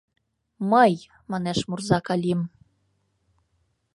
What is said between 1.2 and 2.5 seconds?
манеш мурза Калим.